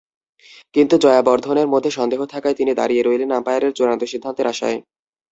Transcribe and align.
কিন্তু 0.75 0.95
জয়াবর্ধনের 0.97 1.67
মধ্যে 1.67 1.91
সন্দেহ 1.91 2.19
থাকায় 2.33 2.55
তিনি 2.55 2.71
দাঁড়িয়ে 2.75 3.01
রইলেন 3.03 3.29
আম্পায়ারের 3.31 3.75
চূড়ান্ত 3.77 4.03
সিদ্ধান্তের 4.11 4.51
আশায়। 4.53 4.77